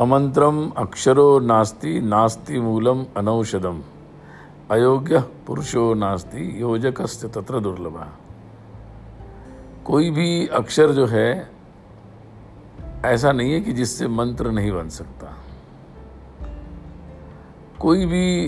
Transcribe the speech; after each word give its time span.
अमंत्रम 0.00 0.70
अक्षरो 0.70 1.38
नास्ति 1.38 2.00
नास्ति 2.00 2.60
मूलम 2.60 3.04
अनौषधम। 3.16 3.82
अयोग्य 4.70 5.20
पुरुषो 5.46 5.94
नास्ति 5.94 6.62
योजक 6.62 7.00
तत्र 7.00 7.60
दुर्लभ। 7.60 8.16
कोई 9.84 10.10
भी 10.10 10.46
अक्षर 10.46 10.92
जो 10.92 11.06
है, 11.06 11.50
ऐसा 13.04 13.32
नहीं 13.32 13.52
है 13.52 13.60
कि 13.60 13.72
जिससे 13.72 14.08
मंत्र 14.08 14.50
नहीं 14.50 14.72
बन 14.72 14.88
सकता। 14.88 15.36
कोई 17.80 18.06
भी 18.06 18.46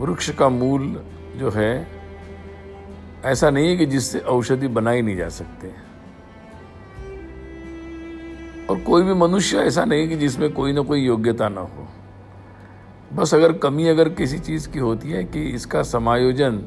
वृक्ष 0.00 0.30
का 0.30 0.48
मूल 0.48 1.04
जो 1.36 1.50
है, 1.50 1.88
ऐसा 3.24 3.50
नहीं 3.50 3.68
है 3.68 3.76
कि 3.76 3.86
जिससे 3.86 4.18
औषधि 4.18 4.68
बनाई 4.68 5.02
नहीं 5.02 5.16
जा 5.16 5.28
सकते। 5.28 5.87
और 8.70 8.80
कोई 8.80 9.02
भी 9.02 9.14
मनुष्य 9.14 9.58
ऐसा 9.58 9.84
नहीं 9.84 10.08
कि 10.08 10.16
जिसमें 10.16 10.52
कोई 10.52 10.72
ना 10.72 10.80
कोई 10.80 11.00
योग्यता 11.00 11.48
ना 11.48 11.60
हो। 11.60 11.86
बस 13.12 13.34
अगर 13.34 13.52
कमी 13.52 13.86
अगर 13.88 14.08
किसी 14.08 14.38
चीज़ 14.38 14.68
की 14.68 14.78
होती 14.78 15.10
है 15.10 15.24
कि 15.24 15.42
इसका 15.42 15.82
समायोजन, 15.82 16.60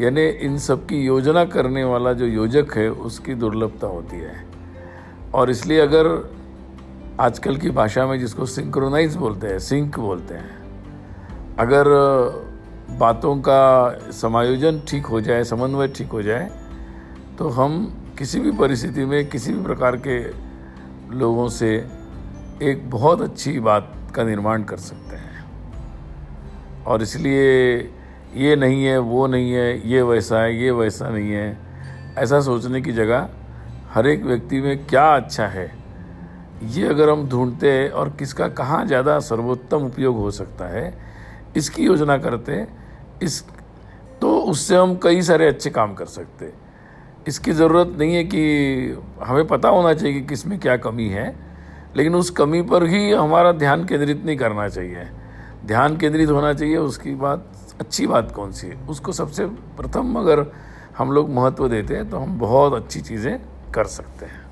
यानी 0.00 0.26
इन 0.26 0.58
सब 0.58 0.86
की 0.86 0.96
योजना 0.96 1.44
करने 1.44 1.84
वाला 1.84 2.12
जो 2.12 2.26
योजक 2.26 2.76
है, 2.76 2.88
उसकी 2.90 3.34
दुर्लभता 3.34 3.86
होती 3.86 4.16
है। 4.16 4.44
और 5.34 5.50
इसलिए 5.50 5.80
अगर 5.80 6.08
आजकल 7.20 7.56
की 7.56 7.70
भाषा 7.70 8.06
में 8.06 8.18
जिसको 8.20 8.46
सिंक्रोनाइज 8.46 9.16
बोलते 9.16 9.46
हैं 9.46 9.58
सिंक 9.58 9.98
बोलते 9.98 10.34
हैं, 10.34 10.56
अगर 11.58 11.88
बातों 12.98 13.36
का 13.38 14.10
समायोजन 14.12 14.80
ठीक 14.88 15.06
हो 15.06 15.20
जाए, 15.20 15.44
समन्वय 15.44 15.88
ठीक 15.88 16.08
हो 16.08 16.22
जाए 16.22 16.50
तो 17.38 17.48
हम 17.48 17.84
किसी 18.18 18.40
भी 18.40 18.50
परिस्थिति 18.50 19.04
में 19.04 19.28
किसी 19.28 19.52
भी 19.52 19.62
प्रकार 19.62 19.96
के 19.96 20.45
लोगों 21.10 21.48
से 21.48 21.74
एक 22.62 22.88
बहुत 22.90 23.20
अच्छी 23.22 23.58
बात 23.60 23.92
का 24.14 24.24
निर्माण 24.24 24.62
कर 24.64 24.76
सकते 24.78 25.16
हैं। 25.16 25.24
और 26.84 27.02
इसलिए 27.02 27.76
ये 28.34 28.56
नहीं 28.56 28.84
है, 28.84 28.98
वो 28.98 29.26
नहीं 29.26 29.52
है, 29.52 29.88
ये 29.88 30.02
वैसा 30.02 30.40
है, 30.40 30.56
ये 30.56 30.70
वैसा 30.72 31.08
नहीं 31.08 31.30
है। 31.30 31.56
ऐसा 32.18 32.40
सोचने 32.40 32.80
की 32.80 32.92
जगह 32.92 33.28
हर 33.90 34.06
एक 34.06 34.24
व्यक्ति 34.24 34.60
में 34.60 34.86
क्या 34.86 35.06
अच्छा 35.16 35.46
है, 35.46 35.70
ये 36.64 36.86
अगर 36.88 37.10
हम 37.10 37.28
ढूंढते 37.28 37.88
और 37.90 38.10
किसका 38.18 38.48
कहाँ 38.50 38.84
ज़्यादा 38.86 39.18
सर्वोत्तम 39.20 39.86
उपयोग 39.86 40.16
हो 40.16 40.30
सकता 40.32 40.68
है, 40.68 40.92
इसकी 41.56 41.84
योजना 41.84 42.16
करते 42.18 42.66
इस 43.22 43.42
तो 44.20 44.38
उससे 44.40 44.76
हम 44.76 44.96
कई 44.96 45.22
सारे 45.22 45.46
अच्छे 45.48 45.70
काम 45.70 45.94
कर 45.94 46.06
सकते 46.06 46.52
इसकी 47.26 47.52
ज़रूरत 47.52 47.96
नहीं 47.98 48.14
है 48.14 48.22
कि 48.24 48.42
हमें 49.22 49.46
पता 49.46 49.68
होना 49.68 49.92
चाहिए 49.94 50.20
कि 50.20 50.26
किसमें 50.26 50.58
क्या 50.60 50.76
कमी 50.76 51.08
है, 51.08 51.34
लेकिन 51.96 52.14
उस 52.14 52.30
कमी 52.30 52.62
पर 52.62 52.86
ही 52.86 53.10
हमारा 53.10 53.52
ध्यान 53.54 53.84
केंद्रित 53.84 54.24
नहीं 54.24 54.36
करना 54.36 54.68
चाहिए। 54.68 55.08
ध्यान 55.66 55.96
केंद्रित 55.96 56.30
होना 56.30 56.52
चाहिए, 56.52 56.76
उसकी 56.76 57.14
बात, 57.14 57.50
अच्छी 57.80 58.06
बात 58.06 58.32
कौन 58.32 58.52
सी 58.52 58.66
है? 58.66 58.76
उसको 58.86 59.12
सबसे 59.12 59.46
प्रथम 59.46 60.14
अगर 60.14 60.46
हम 60.98 61.12
लोग 61.12 61.30
महत्व 61.30 61.68
देते 61.68 61.94
हैं 61.94 62.08
तो 62.10 62.18
हम 62.18 62.38
बहुत 62.38 62.74
अच्छी 62.74 63.00
चीज़ें 63.00 63.38
कर 63.74 63.84
सकते 63.86 64.26
हैं। 64.26 64.45